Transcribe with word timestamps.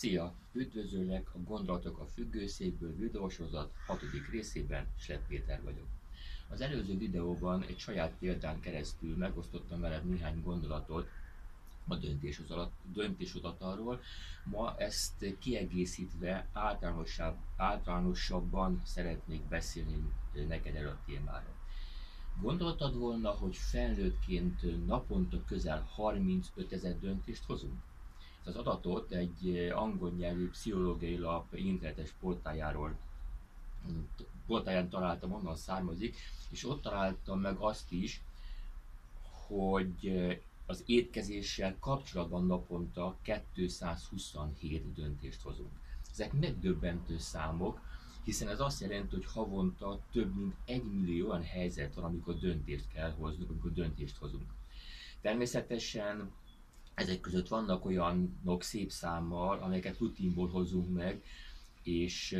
Szia! 0.00 0.34
Üdvözöllek 0.52 1.34
a 1.34 1.38
Gondolatok 1.38 1.98
a 1.98 2.06
függőszékből 2.06 2.96
videósorozat 2.96 3.72
6. 3.86 4.00
részében, 4.30 4.86
Slep 4.98 5.26
Péter 5.26 5.62
vagyok. 5.62 5.86
Az 6.48 6.60
előző 6.60 6.98
videóban 6.98 7.62
egy 7.62 7.78
saját 7.78 8.12
példán 8.18 8.60
keresztül 8.60 9.16
megosztottam 9.16 9.80
veled 9.80 10.04
néhány 10.04 10.42
gondolatot 10.42 11.08
a 11.88 11.96
döntéshozatalról. 12.92 14.00
Ma 14.44 14.76
ezt 14.78 15.36
kiegészítve 15.38 16.48
általánosabb, 16.52 17.36
általánosabban 17.56 18.82
szeretnék 18.84 19.42
beszélni 19.42 20.12
neked 20.48 20.74
erről 20.74 20.90
a 20.90 21.02
témáról. 21.06 21.54
Gondoltad 22.40 22.98
volna, 22.98 23.30
hogy 23.30 23.56
felnőttként 23.56 24.86
naponta 24.86 25.44
közel 25.44 25.88
35 25.94 26.72
ezer 26.72 26.98
döntést 26.98 27.44
hozunk? 27.44 27.88
Az 28.44 28.56
adatot 28.56 29.12
egy 29.12 29.56
eh, 29.56 29.82
angol 29.82 30.10
nyelvű 30.10 30.48
pszichológiai 30.50 31.18
lap 31.18 31.54
internetes 31.54 32.10
portájáról 32.20 32.96
portáján 34.46 34.88
találtam, 34.88 35.32
onnan 35.32 35.56
származik, 35.56 36.16
és 36.50 36.64
ott 36.64 36.82
találtam 36.82 37.40
meg 37.40 37.56
azt 37.58 37.92
is, 37.92 38.20
hogy 39.46 40.06
eh, 40.06 40.38
az 40.66 40.82
étkezéssel 40.86 41.76
kapcsolatban 41.80 42.46
naponta 42.46 43.16
227 43.22 44.92
döntést 44.94 45.42
hozunk. 45.42 45.70
Ezek 46.12 46.32
megdöbbentő 46.32 47.18
számok, 47.18 47.80
hiszen 48.24 48.48
ez 48.48 48.60
azt 48.60 48.80
jelenti, 48.80 49.14
hogy 49.14 49.26
havonta 49.26 50.00
több 50.12 50.34
mint 50.36 50.54
egy 50.64 50.82
millió 50.84 51.28
olyan 51.28 51.44
helyzet 51.44 51.94
van, 51.94 52.04
amikor 52.04 52.38
döntést 52.38 52.88
kell 52.92 53.10
hoznunk, 53.10 53.50
amikor 53.50 53.72
döntést 53.72 54.16
hozunk. 54.16 54.52
Természetesen 55.20 56.30
ezek 57.00 57.20
között 57.20 57.48
vannak 57.48 57.84
olyanok 57.84 58.62
szép 58.62 58.90
számmal, 58.90 59.58
amelyeket 59.58 59.98
rutinból 59.98 60.48
hozunk 60.48 60.94
meg, 60.94 61.22
és 61.82 62.38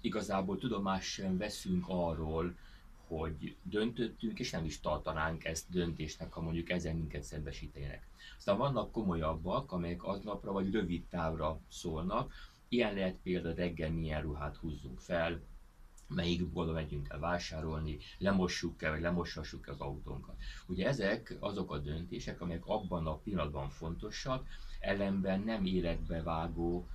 igazából 0.00 0.58
tudomást 0.58 1.08
sem 1.08 1.36
veszünk 1.36 1.84
arról, 1.88 2.56
hogy 3.06 3.56
döntöttünk, 3.62 4.38
és 4.38 4.50
nem 4.50 4.64
is 4.64 4.80
tartanánk 4.80 5.44
ezt 5.44 5.70
döntésnek, 5.70 6.32
ha 6.32 6.40
mondjuk 6.40 6.70
ezen 6.70 6.96
minket 6.96 7.22
szembesítenek. 7.22 8.06
Aztán 8.36 8.58
vannak 8.58 8.92
komolyabbak, 8.92 9.72
amelyek 9.72 10.04
aznapra 10.04 10.52
vagy 10.52 10.70
rövid 10.70 11.04
távra 11.06 11.60
szólnak. 11.68 12.32
Ilyen 12.68 12.94
lehet 12.94 13.16
például 13.22 13.54
reggel 13.54 13.90
milyen 13.90 14.22
ruhát 14.22 14.56
húzzunk 14.56 15.00
fel, 15.00 15.40
melyik 16.08 16.46
boltba 16.46 16.72
megyünk 16.72 17.08
el 17.08 17.18
vásárolni, 17.18 17.98
lemossuk 18.18 18.82
el, 18.82 18.90
vagy 18.90 19.00
lemossassuk 19.00 19.68
az 19.68 19.80
autónkat. 19.80 20.34
Ugye 20.66 20.86
ezek 20.86 21.36
azok 21.40 21.72
a 21.72 21.78
döntések, 21.78 22.40
amelyek 22.40 22.66
abban 22.66 23.06
a 23.06 23.16
pillanatban 23.16 23.68
fontosak, 23.68 24.46
ellenben 24.80 25.40
nem 25.40 25.64
életbe 25.64 26.22
vágó, 26.22 26.86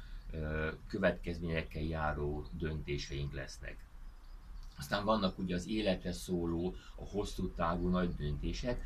következményekkel 0.88 1.81
járó 1.81 2.45
döntéseink 2.52 3.33
lesznek. 3.33 3.78
Aztán 4.78 5.05
vannak 5.05 5.39
ugye 5.39 5.55
az 5.55 5.67
életre 5.67 6.11
szóló, 6.11 6.75
a 6.95 7.03
hosszú 7.03 7.50
távú 7.50 7.88
nagy 7.88 8.16
döntések, 8.16 8.86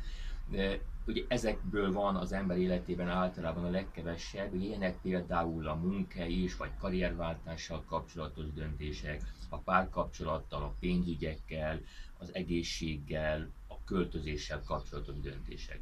ugye 1.06 1.22
ezekből 1.28 1.92
van 1.92 2.16
az 2.16 2.32
ember 2.32 2.58
életében 2.58 3.08
általában 3.08 3.64
a 3.64 3.70
legkevesebb, 3.70 4.54
ilyenek 4.54 5.00
például 5.00 5.68
a 5.68 5.74
munkai 5.74 6.42
és 6.42 6.56
vagy 6.56 6.70
karrierváltással 6.78 7.84
kapcsolatos 7.84 8.52
döntések, 8.52 9.22
a 9.48 9.58
párkapcsolattal, 9.58 10.62
a 10.62 10.74
pénzügyekkel, 10.80 11.80
az 12.18 12.34
egészséggel, 12.34 13.50
a 13.68 13.84
költözéssel 13.84 14.62
kapcsolatos 14.62 15.20
döntések. 15.20 15.80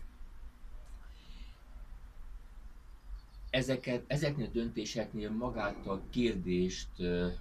Ezeket, 3.50 4.04
ezeknél 4.06 4.46
a 4.46 4.50
döntéseknél 4.52 5.30
magát 5.30 5.86
a 5.86 6.00
kérdést 6.10 6.88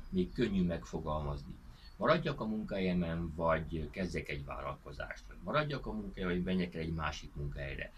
még 0.10 0.34
könnyű 0.34 0.64
megfogalmazni. 0.64 1.54
Maradjak 1.98 2.40
a 2.42 2.46
munkahelyemen, 2.46 3.34
vagy 3.36 3.90
kezdjek 3.90 4.30
egy 4.30 4.46
vállalkozást, 4.46 5.24
vagy 5.28 5.38
maradjak 5.44 5.86
a 5.86 5.92
munkahelyemen, 5.92 6.36
vagy 6.36 6.44
menjek 6.46 6.76
el 6.76 6.82
egy 6.82 6.94
másik 6.94 7.36
munkahelyre. 7.36 7.92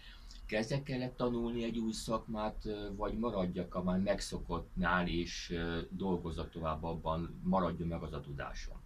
Kezdjek 0.48 0.88
el 0.88 1.14
tanulni 1.16 1.64
egy 1.64 1.78
új 1.78 1.92
szakmát, 1.92 2.68
vagy 2.96 3.18
maradjak 3.18 3.74
a 3.74 3.82
már 3.82 3.98
megszokottnál, 3.98 5.08
és 5.08 5.54
dolgozzak 5.90 6.50
tovább 6.50 6.82
abban, 6.82 7.40
maradjon 7.42 7.88
meg 7.88 8.02
az 8.02 8.12
a 8.12 8.20
tudásom. 8.20 8.80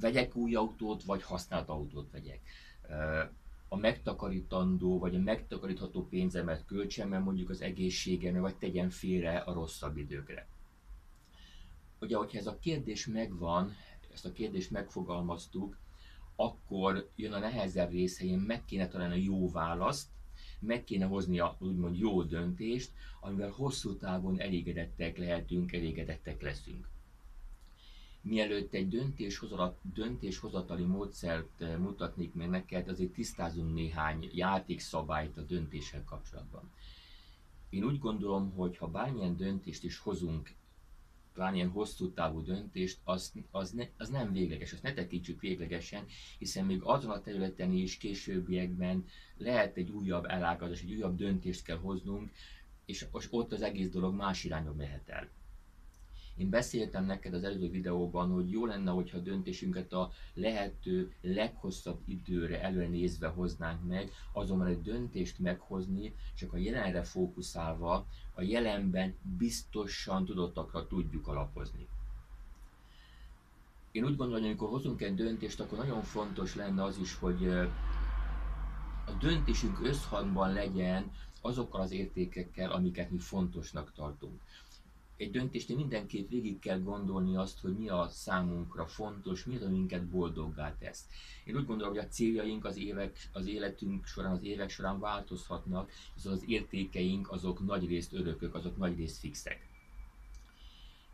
Vegyek 0.00 0.36
új 0.36 0.54
autót, 0.54 1.02
vagy 1.02 1.22
használt 1.22 1.68
autót 1.68 2.10
vegyek. 2.10 2.40
A 3.68 3.76
megtakarítandó, 3.76 4.98
vagy 4.98 5.14
a 5.14 5.18
megtakarítható 5.18 6.06
pénzemet 6.06 6.64
költsem, 6.64 7.08
mert 7.08 7.24
mondjuk 7.24 7.50
az 7.50 7.60
egészségemre, 7.60 8.40
vagy 8.40 8.56
tegyen 8.56 8.90
félre 8.90 9.38
a 9.38 9.52
rosszabb 9.52 9.96
időkre. 9.96 10.46
Ugye, 12.00 12.16
hogyha 12.16 12.38
ez 12.38 12.46
a 12.46 12.58
kérdés 12.58 13.06
megvan, 13.06 13.72
ezt 14.12 14.24
a 14.26 14.32
kérdést 14.32 14.70
megfogalmaztuk, 14.70 15.76
akkor 16.40 17.10
jön 17.16 17.32
a 17.32 17.38
nehezebb 17.38 17.90
része, 17.90 18.24
én 18.24 18.38
meg 18.38 18.64
kéne 18.64 18.88
találni 18.88 19.14
a 19.14 19.24
jó 19.24 19.50
választ, 19.50 20.08
meg 20.60 20.84
kéne 20.84 21.04
hozni 21.04 21.38
a 21.38 21.56
úgymond 21.60 21.98
jó 21.98 22.22
döntést, 22.22 22.90
amivel 23.20 23.50
hosszú 23.50 23.96
távon 23.96 24.40
elégedettek 24.40 25.16
lehetünk, 25.16 25.72
elégedettek 25.72 26.42
leszünk. 26.42 26.88
Mielőtt 28.20 28.74
egy 28.74 28.88
döntéshozat, 28.88 29.78
döntéshozatali 29.94 30.84
módszert 30.84 31.60
eh, 31.62 31.78
mutatnék 31.78 32.34
meg 32.34 32.48
neked, 32.48 32.88
azért 32.88 33.12
tisztázunk 33.12 33.74
néhány 33.74 34.30
játékszabályt 34.32 35.36
a 35.36 35.42
döntéssel 35.42 36.04
kapcsolatban. 36.04 36.70
Én 37.70 37.84
úgy 37.84 37.98
gondolom, 37.98 38.50
hogy 38.50 38.76
ha 38.76 38.88
bármilyen 38.88 39.36
döntést 39.36 39.84
is 39.84 39.98
hozunk 39.98 40.54
talán 41.38 41.54
ilyen 41.54 41.70
hosszú 41.70 42.12
távú 42.12 42.42
döntést, 42.42 42.98
az, 43.04 43.32
az, 43.50 43.70
ne, 43.70 43.84
az 43.96 44.08
nem 44.08 44.32
végleges, 44.32 44.72
azt 44.72 44.82
ne 44.82 44.92
tekintsük 44.92 45.40
véglegesen, 45.40 46.04
hiszen 46.38 46.64
még 46.64 46.80
azon 46.82 47.10
a 47.10 47.20
területen 47.20 47.72
is 47.72 47.96
későbbiekben 47.96 49.04
lehet 49.36 49.76
egy 49.76 49.90
újabb 49.90 50.24
elágazás, 50.24 50.82
egy 50.82 50.92
újabb 50.92 51.16
döntést 51.16 51.64
kell 51.64 51.76
hoznunk, 51.76 52.30
és 52.84 53.06
ott 53.30 53.52
az 53.52 53.62
egész 53.62 53.88
dolog 53.88 54.14
más 54.14 54.44
irányba 54.44 54.72
mehet 54.72 55.08
el. 55.08 55.28
Én 56.38 56.50
beszéltem 56.50 57.04
neked 57.04 57.34
az 57.34 57.44
előző 57.44 57.70
videóban, 57.70 58.30
hogy 58.30 58.50
jó 58.50 58.66
lenne, 58.66 58.90
hogyha 58.90 59.18
a 59.18 59.20
döntésünket 59.20 59.92
a 59.92 60.10
lehető 60.34 61.12
leghosszabb 61.20 62.00
időre 62.04 62.62
előre 62.62 62.88
nézve 62.88 63.28
hoznánk 63.28 63.86
meg, 63.86 64.10
azonban 64.32 64.66
egy 64.66 64.82
döntést 64.82 65.38
meghozni, 65.38 66.14
csak 66.34 66.52
a 66.52 66.56
jelenre 66.56 67.02
fókuszálva, 67.02 68.06
a 68.34 68.42
jelenben 68.42 69.14
biztosan 69.38 70.24
tudottakra 70.24 70.86
tudjuk 70.86 71.28
alapozni. 71.28 71.88
Én 73.92 74.04
úgy 74.04 74.16
gondolom, 74.16 74.40
hogy 74.40 74.50
amikor 74.50 74.68
hozunk 74.68 75.02
egy 75.02 75.14
döntést, 75.14 75.60
akkor 75.60 75.78
nagyon 75.78 76.02
fontos 76.02 76.54
lenne 76.54 76.82
az 76.82 76.98
is, 76.98 77.14
hogy 77.14 77.48
a 79.06 79.12
döntésünk 79.20 79.80
összhangban 79.82 80.52
legyen 80.52 81.12
azokkal 81.40 81.80
az 81.80 81.92
értékekkel, 81.92 82.70
amiket 82.70 83.10
mi 83.10 83.18
fontosnak 83.18 83.92
tartunk 83.92 84.40
egy 85.18 85.30
döntésnél 85.30 85.76
mindenképp 85.76 86.28
végig 86.28 86.58
kell 86.58 86.80
gondolni 86.80 87.36
azt, 87.36 87.60
hogy 87.60 87.78
mi 87.78 87.88
a 87.88 88.08
számunkra 88.08 88.86
fontos, 88.86 89.44
mi 89.44 89.54
az, 89.56 89.62
ami 89.62 89.76
minket 89.76 90.06
boldoggá 90.06 90.76
tesz. 90.78 91.06
Én 91.44 91.56
úgy 91.56 91.66
gondolom, 91.66 91.94
hogy 91.94 92.04
a 92.04 92.08
céljaink 92.08 92.64
az, 92.64 92.76
évek, 92.76 93.28
az 93.32 93.46
életünk 93.46 94.06
során, 94.06 94.32
az 94.32 94.42
évek 94.42 94.70
során 94.70 95.00
változhatnak, 95.00 95.90
és 96.16 96.24
az 96.24 96.44
értékeink 96.46 97.30
azok 97.30 97.66
nagyrészt 97.66 98.12
örökök, 98.12 98.54
azok 98.54 98.76
nagyrészt 98.76 99.18
fixek. 99.18 99.66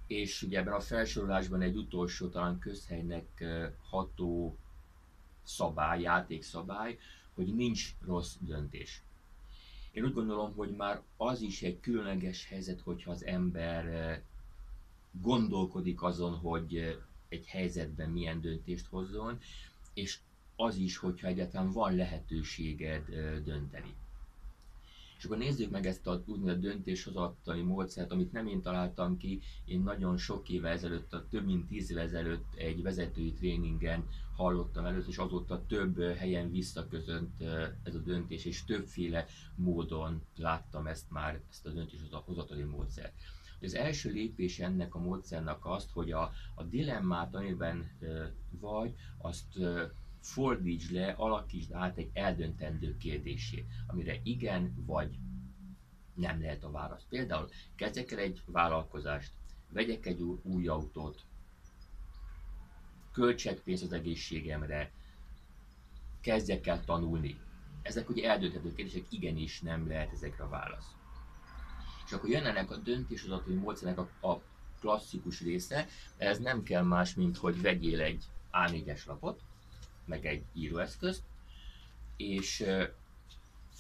És 0.07 0.43
ugye 0.43 0.59
ebben 0.59 0.75
a 0.75 0.81
felsorolásban 0.81 1.61
egy 1.61 1.77
utolsó, 1.77 2.29
talán 2.29 2.59
közhelynek 2.59 3.45
ható 3.89 4.57
szabály, 5.43 6.01
játékszabály, 6.01 6.99
hogy 7.35 7.55
nincs 7.55 7.95
rossz 8.07 8.35
döntés. 8.41 9.03
Én 9.95 10.05
úgy 10.05 10.13
gondolom, 10.13 10.55
hogy 10.55 10.71
már 10.77 11.03
az 11.17 11.41
is 11.41 11.63
egy 11.63 11.81
különleges 11.81 12.47
helyzet, 12.49 12.81
hogyha 12.81 13.11
az 13.11 13.25
ember 13.25 13.87
eh, 13.87 14.21
gondolkodik 15.11 16.03
azon, 16.03 16.35
hogy 16.35 16.77
eh, 16.77 16.95
egy 17.29 17.47
helyzetben 17.47 18.11
milyen 18.11 18.41
döntést 18.41 18.87
hozzon, 18.87 19.39
és 19.95 20.19
az 20.57 20.77
is, 20.77 20.97
hogyha 20.97 21.27
egyáltalán 21.27 21.71
van 21.73 21.95
lehetőséged 21.95 23.09
eh, 23.09 23.39
dönteni. 23.45 23.95
És 25.25 25.31
akkor 25.31 25.43
nézzük 25.43 25.71
meg 25.71 25.87
ezt 25.87 26.07
a 26.07 26.23
úgynevezett 26.27 26.61
döntéshozatali 26.61 27.63
módszert, 27.63 28.13
amit 28.13 28.33
nem 28.33 28.47
én 28.47 28.63
találtam 28.63 29.17
ki, 29.17 29.41
én 29.65 29.81
nagyon 29.81 30.17
sok 30.17 30.49
éve 30.49 30.69
ezelőtt, 30.69 31.13
a 31.13 31.27
több 31.31 31.45
mint 31.45 31.67
tíz 31.67 31.91
éve 31.91 32.01
ezelőtt 32.01 32.55
egy 32.55 32.83
vezetői 32.83 33.33
tréningen 33.33 34.05
hallottam 34.37 34.85
előtt, 34.85 35.09
és 35.09 35.19
azóta 35.19 35.67
több 35.67 36.03
helyen 36.03 36.51
visszaközönt 36.51 37.43
ez 37.83 37.95
a 37.95 37.99
döntés, 37.99 38.45
és 38.45 38.65
többféle 38.65 39.27
módon 39.55 40.23
láttam 40.37 40.87
ezt 40.87 41.11
már, 41.11 41.41
ezt 41.51 41.67
a 41.67 41.71
döntéshozatali 41.71 42.63
módszert. 42.63 43.13
Az 43.63 43.75
első 43.75 44.11
lépés 44.11 44.59
ennek 44.59 44.95
a 44.95 44.99
módszernek 44.99 45.67
azt, 45.67 45.91
hogy 45.91 46.13
a, 46.13 46.33
a 46.55 46.63
dilemmát, 46.63 47.35
amiben 47.35 47.91
vagy, 48.61 48.95
azt 49.19 49.59
fordítsd 50.25 50.93
le, 50.93 51.11
alakítsd 51.11 51.73
át 51.73 51.97
egy 51.97 52.11
eldöntendő 52.13 52.97
kérdésé, 52.97 53.65
amire 53.87 54.21
igen 54.23 54.85
vagy 54.87 55.19
nem 56.15 56.41
lehet 56.41 56.65
a 56.65 56.71
válasz. 56.71 57.05
Például 57.09 57.49
kezdjek 57.77 58.11
el 58.11 58.19
egy 58.19 58.43
vállalkozást, 58.47 59.33
vegyek 59.69 60.07
egy 60.07 60.21
új 60.43 60.69
autót, 60.69 61.25
költsek 63.13 63.59
pénzt 63.59 63.83
az 63.83 63.93
egészségemre, 63.93 64.93
kezdjek 66.21 66.67
el 66.67 66.85
tanulni. 66.85 67.41
Ezek 67.83 68.09
ugye 68.09 68.29
eldönthető 68.29 68.75
kérdések, 68.75 69.05
igenis 69.09 69.61
nem 69.61 69.89
lehet 69.89 70.13
ezekre 70.13 70.45
a 70.45 70.49
válasz. 70.49 70.95
És 72.07 72.13
akkor 72.13 72.29
jön 72.29 72.45
ennek 72.45 72.71
a 72.71 72.77
döntéshozatai 72.77 73.55
módszernek 73.55 73.99
a, 73.99 74.29
a 74.29 74.41
klasszikus 74.81 75.41
része, 75.41 75.87
ez 76.17 76.39
nem 76.39 76.63
kell 76.63 76.83
más, 76.83 77.15
mint 77.15 77.37
hogy 77.37 77.61
vegyél 77.61 78.01
egy 78.01 78.25
A4-es 78.53 79.07
lapot, 79.07 79.43
meg 80.05 80.27
egy 80.27 80.43
íróeszközt, 80.53 81.23
és 82.17 82.65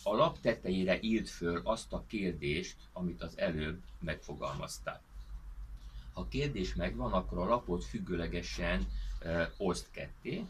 a 0.02 0.14
lap 0.14 0.40
tetejére 0.40 1.00
írt 1.00 1.28
föl 1.28 1.60
azt 1.64 1.92
a 1.92 2.04
kérdést, 2.06 2.76
amit 2.92 3.22
az 3.22 3.38
előbb 3.38 3.82
megfogalmaztál. 3.98 5.02
Ha 6.12 6.20
a 6.20 6.28
kérdés 6.28 6.74
megvan, 6.74 7.12
akkor 7.12 7.38
a 7.38 7.44
lapot 7.48 7.84
függőlegesen 7.84 8.86
e, 9.20 9.52
oszt 9.56 9.90
ketté, 9.90 10.44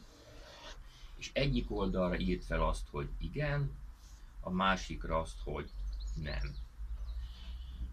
és 1.16 1.30
egyik 1.32 1.70
oldalra 1.70 2.18
írt 2.18 2.44
fel 2.44 2.62
azt, 2.62 2.88
hogy 2.90 3.08
igen, 3.18 3.70
a 4.40 4.50
másikra 4.50 5.20
azt, 5.20 5.38
hogy 5.44 5.70
nem. 6.22 6.54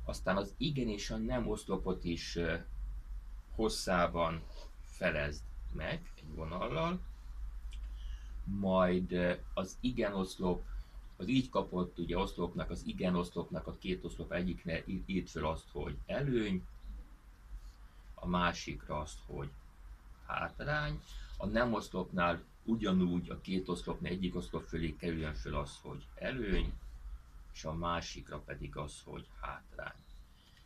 Aztán 0.05 0.37
az 0.37 0.53
igen 0.57 0.87
és 0.87 1.09
a 1.09 1.17
nem 1.17 1.47
oszlopot 1.47 2.03
is 2.03 2.35
e, 2.35 2.65
hosszában 3.55 4.41
felezd 4.85 5.41
meg 5.73 6.11
egy 6.15 6.35
vonallal, 6.35 6.99
majd 8.43 9.39
az 9.53 9.77
igen 9.79 10.13
oszlop, 10.13 10.63
az 11.17 11.27
így 11.27 11.49
kapott 11.49 11.99
ugye 11.99 12.17
oszlopnak, 12.17 12.69
az 12.69 12.83
igen 12.85 13.15
oszlopnak 13.15 13.67
a 13.67 13.75
két 13.79 14.05
oszlop 14.05 14.31
egyikne 14.31 14.83
írt 15.05 15.29
fel 15.29 15.45
azt, 15.45 15.67
hogy 15.71 15.97
előny, 16.05 16.63
a 18.15 18.27
másikra 18.27 18.99
azt, 18.99 19.19
hogy 19.25 19.49
hátrány. 20.25 21.01
A 21.37 21.45
nem 21.45 21.73
oszlopnál 21.73 22.43
ugyanúgy 22.63 23.29
a 23.29 23.41
két 23.41 23.69
oszlopnál 23.69 24.11
egyik 24.11 24.35
oszlop 24.35 24.63
fölé 24.63 24.95
kerüljön 24.95 25.33
fel 25.33 25.53
az, 25.53 25.79
hogy 25.81 26.05
előny, 26.15 26.73
és 27.53 27.65
a 27.65 27.73
másikra 27.73 28.39
pedig 28.39 28.77
az, 28.77 29.01
hogy 29.03 29.25
hátrány. 29.41 29.99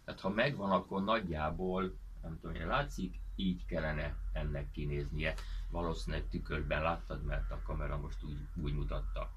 Tehát 0.06 0.22
ha 0.22 0.30
megvan, 0.30 0.72
akkor 0.72 1.04
nagyjából, 1.04 1.94
nem 2.25 2.39
tudom, 2.39 2.56
hogy 2.56 2.66
látszik, 2.66 3.19
így 3.36 3.66
kellene 3.66 4.18
ennek 4.33 4.72
kinéznie. 4.72 5.33
Valószínűleg 5.69 6.30
tükörben 6.30 6.81
láttad, 6.81 7.24
mert 7.24 7.51
a 7.51 7.62
kamera 7.66 7.98
most 7.98 8.24
úgy, 8.24 8.38
úgy 8.63 8.74
mutatta. 8.74 9.31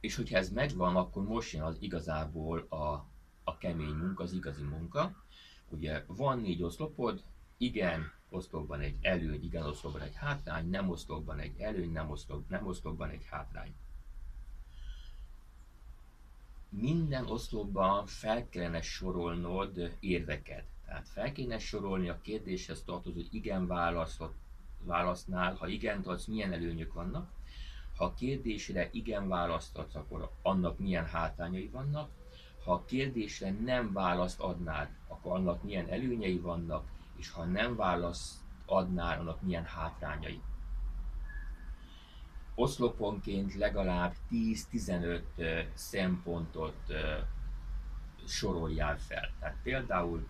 És 0.00 0.16
hogyha 0.16 0.36
ez 0.36 0.50
megvan, 0.50 0.96
akkor 0.96 1.22
most 1.22 1.52
jön 1.52 1.62
az 1.62 1.76
igazából 1.80 2.66
a, 2.68 3.06
a 3.44 3.58
kemény 3.58 3.94
munka, 3.94 4.22
az 4.22 4.32
igazi 4.32 4.62
munka. 4.62 5.24
Ugye 5.68 6.04
van 6.06 6.40
négy 6.40 6.62
oszlopod, 6.62 7.22
igen, 7.56 8.12
oszlopban 8.30 8.80
egy 8.80 8.96
előny, 9.00 9.44
igen, 9.44 9.66
oszlopban 9.66 10.00
egy 10.00 10.14
hátrány, 10.14 10.68
nem 10.68 10.90
oszlopban 10.90 11.38
egy 11.38 11.58
előny, 11.58 11.92
nem, 11.92 12.10
oszlop, 12.10 12.48
nem 12.48 12.66
oszlopban 12.66 13.08
egy 13.08 13.24
hátrány. 13.30 13.74
Minden 16.70 17.26
oszlopban 17.26 18.06
fel 18.06 18.48
kellene 18.48 18.82
sorolnod 18.82 19.96
érveket. 20.00 20.64
Tehát 20.86 21.08
fel 21.08 21.32
kéne 21.32 21.58
sorolni 21.58 22.08
a 22.08 22.20
kérdéshez 22.20 22.82
tartozó 22.82 23.20
igen 23.30 23.66
válaszot, 23.66 24.34
válasznál, 24.84 25.54
ha 25.54 25.68
igen 25.68 26.00
adsz, 26.00 26.26
milyen 26.26 26.52
előnyök 26.52 26.92
vannak. 26.92 27.30
Ha 27.96 28.04
a 28.04 28.14
kérdésre 28.14 28.88
igen 28.92 29.28
választatsz, 29.28 29.94
akkor 29.94 30.30
annak 30.42 30.78
milyen 30.78 31.04
hátrányai 31.04 31.68
vannak. 31.68 32.10
Ha 32.64 32.72
a 32.72 32.84
kérdésre 32.84 33.50
nem 33.50 33.92
választ 33.92 34.40
adnál, 34.40 34.96
akkor 35.06 35.32
annak 35.32 35.62
milyen 35.62 35.88
előnyei 35.88 36.38
vannak, 36.38 36.88
és 37.16 37.30
ha 37.30 37.44
nem 37.44 37.76
választ 37.76 38.34
adnál, 38.66 39.20
annak 39.20 39.42
milyen 39.42 39.64
hátrányai. 39.64 40.40
Oszloponként 42.60 43.54
legalább 43.54 44.14
10-15 44.30 45.22
szempontot 45.74 46.92
soroljál 48.26 48.98
fel. 48.98 49.30
Tehát 49.38 49.56
például 49.62 50.28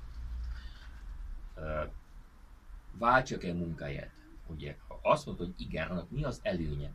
váltsak-e 2.92 3.52
munkáját? 3.52 4.10
Ugye, 4.46 4.76
ha 4.88 4.98
azt 5.02 5.26
mondod, 5.26 5.46
hogy 5.46 5.66
igen, 5.66 5.88
annak 5.88 6.10
mi 6.10 6.24
az 6.24 6.40
előnye? 6.42 6.90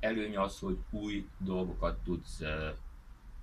Előnye 0.00 0.40
az, 0.40 0.58
hogy 0.58 0.78
új 0.90 1.28
dolgokat 1.38 1.98
tudsz 1.98 2.42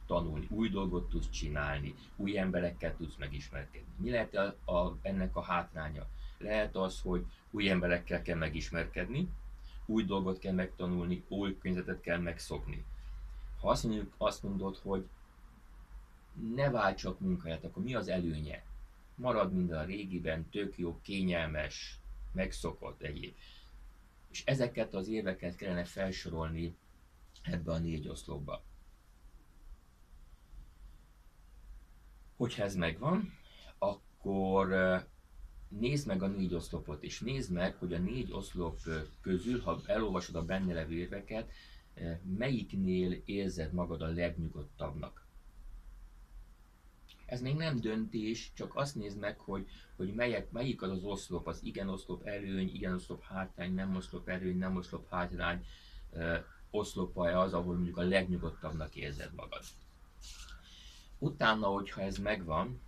tanulni, 0.05 0.47
új 0.49 0.69
dolgot 0.69 1.09
tudsz 1.09 1.29
csinálni, 1.29 1.95
új 2.15 2.37
emberekkel 2.37 2.95
tudsz 2.95 3.15
megismerkedni. 3.17 3.93
Mi 3.97 4.09
lehet 4.09 4.35
a, 4.35 4.71
a, 4.77 4.97
ennek 5.01 5.35
a 5.35 5.41
hátránya? 5.41 6.05
Lehet 6.37 6.75
az, 6.75 7.01
hogy 7.01 7.25
új 7.51 7.69
emberekkel 7.69 8.21
kell 8.21 8.37
megismerkedni, 8.37 9.29
új 9.87 10.03
dolgot 10.03 10.39
kell 10.39 10.53
megtanulni, 10.53 11.23
új 11.27 11.57
környezetet 11.57 12.01
kell 12.01 12.19
megszokni. 12.19 12.85
Ha 13.61 13.69
azt, 13.69 13.83
mondjuk, 13.83 14.13
azt 14.17 14.43
mondod, 14.43 14.77
hogy 14.77 15.07
ne 16.55 16.69
váltsak 16.69 17.19
munkáját, 17.19 17.63
akkor 17.63 17.83
mi 17.83 17.95
az 17.95 18.07
előnye? 18.07 18.63
marad 19.17 19.53
minden 19.53 19.77
a 19.77 19.83
régiben, 19.83 20.49
tök 20.49 20.77
jó, 20.77 20.99
kényelmes, 21.01 21.99
megszokott 22.31 23.01
egyéb. 23.01 23.35
És 24.31 24.43
ezeket 24.45 24.93
az 24.93 25.07
éveket 25.07 25.55
kellene 25.55 25.85
felsorolni 25.85 26.75
ebbe 27.41 27.71
a 27.71 27.77
négy 27.77 28.07
oszlopba. 28.07 28.63
Hogyha 32.35 32.63
ez 32.63 32.75
megvan, 32.75 33.33
akkor 33.77 34.73
nézd 35.67 36.07
meg 36.07 36.23
a 36.23 36.27
négy 36.27 36.53
oszlopot, 36.53 37.03
és 37.03 37.19
nézd 37.19 37.51
meg, 37.51 37.75
hogy 37.75 37.93
a 37.93 37.97
négy 37.97 38.31
oszlop 38.31 38.79
közül, 39.21 39.61
ha 39.61 39.81
elolvasod 39.85 40.35
a 40.35 40.45
benne 40.45 40.73
levő 40.73 40.93
érveket, 40.93 41.51
melyiknél 42.37 43.21
érzed 43.25 43.73
magad 43.73 44.01
a 44.01 44.07
legnyugodtabbnak. 44.07 45.25
Ez 47.25 47.41
még 47.41 47.55
nem 47.55 47.79
döntés, 47.79 48.51
csak 48.53 48.75
azt 48.75 48.95
nézd 48.95 49.19
meg, 49.19 49.39
hogy, 49.39 49.67
hogy 49.95 50.13
melyek, 50.13 50.51
melyik 50.51 50.81
az 50.81 50.89
az 50.89 51.03
oszlop, 51.03 51.47
az 51.47 51.59
igen 51.63 51.89
oszlop 51.89 52.23
előny, 52.23 52.73
igen 52.73 52.93
oszlop 52.93 53.23
hátrány, 53.23 53.73
nem 53.73 53.95
oszlop 53.95 54.29
előny, 54.29 54.57
nem 54.57 54.75
oszlop 54.75 55.09
hátrány, 55.09 55.65
oszlopa 56.69 57.39
az, 57.39 57.53
ahol 57.53 57.73
mondjuk 57.73 57.97
a 57.97 58.01
legnyugodtabbnak 58.01 58.95
érzed 58.95 59.33
magad. 59.35 59.63
Utána, 61.19 61.67
hogyha 61.67 62.01
ez 62.01 62.17
megvan, 62.17 62.81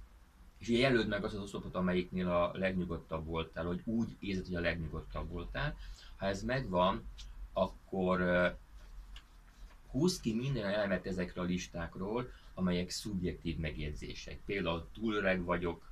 és 0.60 0.68
jelöld 0.68 1.08
meg 1.08 1.24
az 1.24 1.34
az 1.34 1.42
oszlopot, 1.42 1.76
amelyiknél 1.76 2.30
a 2.30 2.52
legnyugodtabb 2.54 3.26
voltál, 3.26 3.66
hogy 3.66 3.82
úgy 3.84 4.16
érzed, 4.20 4.46
hogy 4.46 4.56
a 4.56 4.60
legnyugodtabb 4.60 5.30
voltál. 5.30 5.78
Ha 6.18 6.26
ez 6.26 6.44
megvan, 6.44 7.04
akkor 7.54 8.20
húz 9.92 10.20
ki 10.20 10.34
minden 10.34 10.66
elemet 10.66 11.06
ezekről 11.06 11.44
a 11.44 11.48
listákról, 11.48 12.32
amelyek 12.54 12.90
szubjektív 12.90 13.58
megjegyzések. 13.58 14.40
Például 14.46 14.88
túl 14.94 15.14
öreg 15.14 15.44
vagyok, 15.44 15.90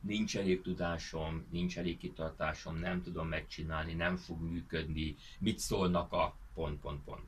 nincs 0.00 0.36
elég 0.36 0.62
tudásom, 0.62 1.44
nincs 1.50 1.78
elég 1.78 1.98
kitartásom, 1.98 2.76
nem 2.76 3.02
tudom 3.02 3.28
megcsinálni, 3.28 3.92
nem 3.94 4.16
fog 4.16 4.40
működni, 4.40 5.16
mit 5.38 5.58
szólnak 5.58 6.12
a 6.12 6.36
pont, 6.54 6.80
pont, 6.80 7.04
pont. 7.04 7.24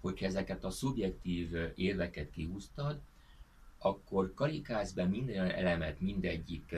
Hogyha 0.00 0.26
ezeket 0.26 0.64
a 0.64 0.70
szubjektív 0.70 1.54
érveket 1.74 2.30
kihúztad, 2.30 3.00
akkor 3.84 4.34
karikázz 4.34 4.92
be 4.92 5.04
minden 5.04 5.40
olyan 5.40 5.50
elemet 5.50 6.00
mindegyik, 6.00 6.74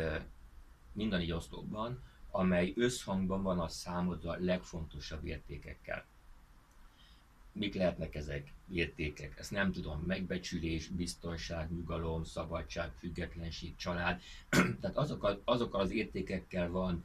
minden 0.93 1.21
egy 1.21 1.33
oszlopban, 1.33 2.03
amely 2.31 2.73
összhangban 2.77 3.43
van 3.43 3.59
a 3.59 3.69
számodra 3.69 4.37
legfontosabb 4.39 5.25
értékekkel 5.25 6.05
mik 7.57 7.75
lehetnek 7.75 8.15
ezek 8.15 8.53
értékek. 8.73 9.39
Ezt 9.39 9.51
nem 9.51 9.73
tudom, 9.73 10.03
megbecsülés, 10.07 10.89
biztonság, 10.89 11.71
nyugalom, 11.73 12.25
szabadság, 12.25 12.93
függetlenség, 12.99 13.77
család. 13.77 14.21
Tehát 14.81 14.97
azokkal, 14.97 15.43
azokkal 15.45 15.81
az 15.81 15.91
értékekkel 15.91 16.71
van 16.71 17.05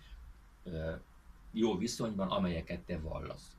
jó 1.52 1.78
viszonyban, 1.78 2.30
amelyeket 2.30 2.80
te 2.80 3.00
vallasz. 3.00 3.56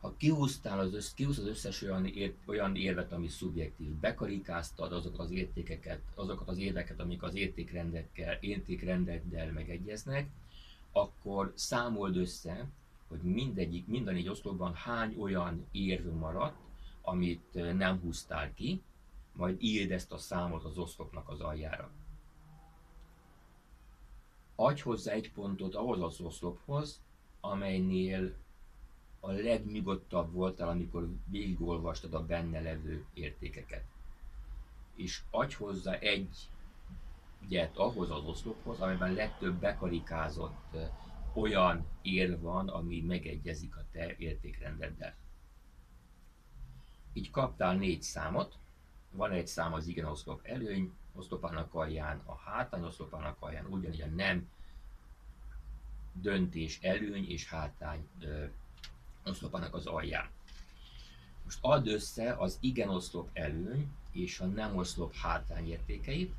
Ha 0.00 0.14
kihúztál 0.16 0.78
az, 0.78 0.94
össz, 0.94 1.12
kihúz 1.12 1.38
az 1.38 1.46
összes 1.46 1.82
olyan, 1.82 2.06
ér, 2.06 2.34
olyan 2.46 2.76
érvet, 2.76 3.12
ami 3.12 3.28
szubjektív, 3.28 3.90
bekarikáztad 3.90 4.92
azokat 4.92 5.18
az 5.18 5.30
értékeket, 5.30 6.00
azokat 6.14 6.48
az 6.48 6.58
érveket, 6.58 7.00
amik 7.00 7.22
az 7.22 7.34
értékrendekkel, 7.34 8.38
értékrendeddel 8.40 9.52
megegyeznek, 9.52 10.30
akkor 10.92 11.52
számold 11.56 12.16
össze, 12.16 12.68
hogy 13.08 13.20
mindegyik, 13.22 13.86
minden 13.86 14.14
egy 14.14 14.28
oszlopban 14.28 14.74
hány 14.74 15.16
olyan 15.18 15.66
érv 15.72 16.06
maradt, 16.06 16.56
amit 17.02 17.74
nem 17.76 18.00
húztál 18.00 18.54
ki, 18.54 18.82
majd 19.32 19.56
írd 19.62 19.90
ezt 19.90 20.12
a 20.12 20.18
számot 20.18 20.64
az 20.64 20.78
oszlopnak 20.78 21.28
az 21.28 21.40
aljára. 21.40 21.90
Adj 24.54 24.82
hozzá 24.82 25.12
egy 25.12 25.32
pontot 25.32 25.74
ahhoz 25.74 26.02
az 26.02 26.20
oszlophoz, 26.20 27.00
amelynél 27.40 28.34
a 29.20 29.30
legnyugodtabb 29.30 30.32
voltál, 30.32 30.68
amikor 30.68 31.08
végigolvastad 31.24 32.14
a 32.14 32.26
benne 32.26 32.60
levő 32.60 33.04
értékeket. 33.14 33.84
És 34.94 35.20
adj 35.30 35.54
hozzá 35.54 35.92
egy 35.92 36.48
egyet 37.44 37.76
ahhoz 37.76 38.10
az 38.10 38.24
oszlophoz, 38.24 38.80
amiben 38.80 39.12
legtöbb 39.12 39.54
bekarikázott 39.54 40.76
olyan 41.32 41.86
ér 42.02 42.40
van, 42.40 42.68
ami 42.68 43.00
megegyezik 43.00 43.76
a 43.76 43.84
te 43.92 44.14
értékrendeddel. 44.16 45.14
Így 47.12 47.30
kaptál 47.30 47.76
négy 47.76 48.02
számot, 48.02 48.58
van 49.10 49.30
egy 49.30 49.46
szám 49.46 49.72
az 49.72 49.86
igen 49.86 50.04
oszlop 50.04 50.40
előny, 50.42 50.92
oszlopának 51.12 51.74
alján, 51.74 52.22
a 52.24 52.34
hátány 52.34 52.84
oszlopának 52.84 53.36
alján, 53.40 53.66
ugyanígy 53.66 54.00
a 54.00 54.06
nem 54.06 54.48
döntés 56.12 56.78
előny 56.82 57.30
és 57.30 57.48
hátány 57.48 58.08
ö, 58.20 58.44
oszlopának 59.24 59.74
az 59.74 59.86
alján. 59.86 60.28
Most 61.44 61.58
add 61.60 61.88
össze 61.88 62.32
az 62.32 62.58
igen 62.60 62.88
oszlop 62.88 63.28
előny 63.32 63.88
és 64.12 64.40
a 64.40 64.46
nem 64.46 64.76
oszlop 64.76 65.14
hátány 65.14 65.68
értékeit, 65.68 66.34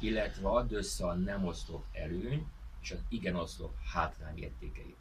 illetve 0.00 0.48
add 0.48 0.72
össze 0.72 1.06
a 1.06 1.14
nem 1.14 1.46
oszlop 1.46 1.84
előny 1.92 2.46
és 2.80 2.90
az 2.90 3.04
igen 3.08 3.36
oszlop 3.36 3.74
hátrány 3.92 4.38
értékeit. 4.38 4.96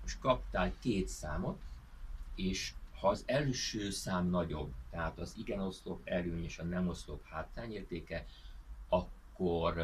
Most 0.00 0.18
kaptál 0.18 0.72
két 0.80 1.08
számot, 1.08 1.60
és 2.34 2.72
ha 3.00 3.08
az 3.08 3.22
első 3.26 3.90
szám 3.90 4.26
nagyobb, 4.26 4.72
tehát 4.90 5.18
az 5.18 5.34
igen 5.38 5.60
oszlop 5.60 6.00
előny 6.04 6.44
és 6.44 6.58
a 6.58 6.64
nem 6.64 6.88
oszlop 6.88 7.24
hátrány 7.24 7.72
értéke, 7.72 8.26
akkor 8.88 9.76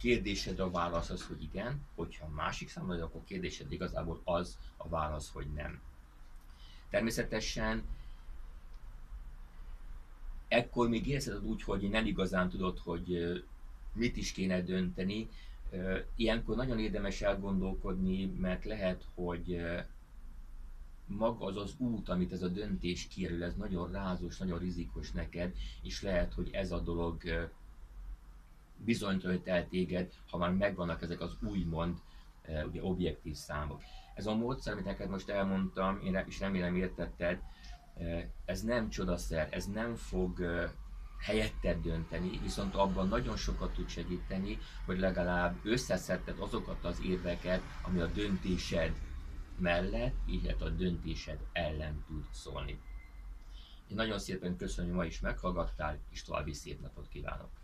kérdésed 0.00 0.58
a 0.60 0.70
válasz 0.70 1.10
az, 1.10 1.26
hogy 1.26 1.42
igen, 1.42 1.80
hogyha 1.94 2.26
a 2.26 2.34
másik 2.34 2.68
szám 2.68 2.86
nagyobb, 2.86 3.04
akkor 3.04 3.24
kérdésed 3.24 3.72
igazából 3.72 4.20
az 4.24 4.58
a 4.76 4.88
válasz, 4.88 5.30
hogy 5.32 5.46
nem. 5.54 5.80
Természetesen 6.90 7.84
ekkor 10.48 10.88
még 10.88 11.06
érzed 11.06 11.44
úgy, 11.44 11.62
hogy 11.62 11.88
nem 11.88 12.06
igazán 12.06 12.48
tudod, 12.48 12.78
hogy 12.78 13.42
mit 13.92 14.16
is 14.16 14.32
kéne 14.32 14.62
dönteni. 14.62 15.28
Ilyenkor 16.16 16.56
nagyon 16.56 16.78
érdemes 16.78 17.20
elgondolkodni, 17.20 18.26
mert 18.26 18.64
lehet, 18.64 19.06
hogy 19.14 19.60
maga 21.06 21.44
az 21.46 21.56
az 21.56 21.74
út, 21.78 22.08
amit 22.08 22.32
ez 22.32 22.42
a 22.42 22.48
döntés 22.48 23.08
kijelöl, 23.08 23.44
ez 23.44 23.56
nagyon 23.56 23.90
rázós, 23.90 24.38
nagyon 24.38 24.58
rizikos 24.58 25.10
neked, 25.10 25.54
és 25.82 26.02
lehet, 26.02 26.32
hogy 26.32 26.50
ez 26.52 26.72
a 26.72 26.80
dolog 26.80 27.22
bizonytalanít 28.84 29.48
el 29.48 29.68
téged, 29.68 30.12
ha 30.30 30.36
már 30.36 30.52
megvannak 30.52 31.02
ezek 31.02 31.20
az 31.20 31.36
úgymond 31.42 31.98
ugye, 32.66 32.82
objektív 32.82 33.34
számok. 33.34 33.82
Ez 34.14 34.26
a 34.26 34.34
módszer, 34.34 34.72
amit 34.72 34.84
neked 34.84 35.08
most 35.08 35.28
elmondtam, 35.28 36.00
én 36.04 36.24
is 36.26 36.40
remélem 36.40 36.76
értetted, 36.76 37.40
ez 38.44 38.62
nem 38.62 38.88
csodaszer, 38.88 39.48
ez 39.50 39.66
nem 39.66 39.94
fog 39.94 40.40
helyetted 41.18 41.80
dönteni, 41.80 42.38
viszont 42.42 42.74
abban 42.74 43.08
nagyon 43.08 43.36
sokat 43.36 43.72
tud 43.72 43.88
segíteni, 43.88 44.58
hogy 44.84 44.98
legalább 44.98 45.56
összeszedted 45.62 46.38
azokat 46.38 46.84
az 46.84 47.00
érveket, 47.04 47.62
ami 47.82 48.00
a 48.00 48.06
döntésed 48.06 48.92
mellett, 49.58 50.14
illetve 50.26 50.64
a 50.64 50.70
döntésed 50.70 51.38
ellen 51.52 52.04
tud 52.06 52.24
szólni. 52.32 52.80
Én 53.88 53.96
nagyon 53.96 54.18
szépen 54.18 54.56
köszönöm, 54.56 54.90
hogy 54.90 54.98
ma 54.98 55.04
is 55.04 55.20
meghallgattál, 55.20 55.98
és 56.10 56.22
további 56.22 56.52
szép 56.52 56.80
napot 56.80 57.08
kívánok! 57.08 57.59